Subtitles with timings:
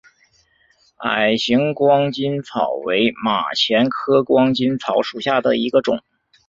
[1.03, 6.01] 矮形光巾草为马钱科光巾草属下的一个种。